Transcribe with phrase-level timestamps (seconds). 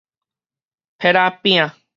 [0.97, 1.73] 撇仔餅